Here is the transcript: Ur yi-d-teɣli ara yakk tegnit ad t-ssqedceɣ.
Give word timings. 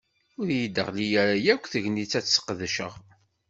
Ur 0.39 0.47
yi-d-teɣli 0.55 1.07
ara 1.21 1.35
yakk 1.43 1.63
tegnit 1.71 2.13
ad 2.19 2.23
t-ssqedceɣ. 2.25 2.93